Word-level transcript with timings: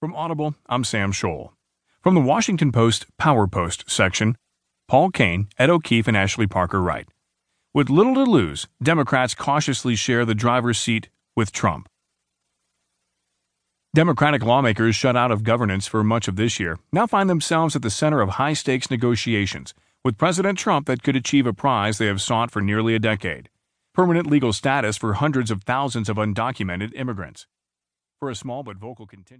From 0.00 0.14
Audible, 0.14 0.54
I'm 0.68 0.84
Sam 0.84 1.10
Scholl. 1.10 1.50
From 2.02 2.14
the 2.14 2.20
Washington 2.20 2.70
Post 2.70 3.06
Power 3.18 3.48
Post 3.48 3.90
section, 3.90 4.36
Paul 4.86 5.10
Kane, 5.10 5.48
Ed 5.58 5.70
O'Keefe, 5.70 6.06
and 6.06 6.16
Ashley 6.16 6.46
Parker 6.46 6.80
write 6.80 7.08
With 7.74 7.90
little 7.90 8.14
to 8.14 8.22
lose, 8.22 8.68
Democrats 8.80 9.34
cautiously 9.34 9.96
share 9.96 10.24
the 10.24 10.36
driver's 10.36 10.78
seat 10.78 11.08
with 11.34 11.50
Trump. 11.50 11.88
Democratic 13.92 14.44
lawmakers 14.44 14.94
shut 14.94 15.16
out 15.16 15.32
of 15.32 15.42
governance 15.42 15.88
for 15.88 16.04
much 16.04 16.28
of 16.28 16.36
this 16.36 16.60
year 16.60 16.78
now 16.92 17.08
find 17.08 17.28
themselves 17.28 17.74
at 17.74 17.82
the 17.82 17.90
center 17.90 18.20
of 18.20 18.28
high 18.30 18.52
stakes 18.52 18.92
negotiations 18.92 19.74
with 20.04 20.16
President 20.16 20.56
Trump 20.58 20.86
that 20.86 21.02
could 21.02 21.16
achieve 21.16 21.44
a 21.44 21.52
prize 21.52 21.98
they 21.98 22.06
have 22.06 22.22
sought 22.22 22.52
for 22.52 22.62
nearly 22.62 22.94
a 22.94 23.00
decade 23.00 23.50
permanent 23.94 24.28
legal 24.28 24.52
status 24.52 24.96
for 24.96 25.14
hundreds 25.14 25.50
of 25.50 25.64
thousands 25.64 26.08
of 26.08 26.18
undocumented 26.18 26.94
immigrants. 26.94 27.48
For 28.20 28.30
a 28.30 28.36
small 28.36 28.62
but 28.62 28.76
vocal 28.76 29.06
contingent, 29.06 29.36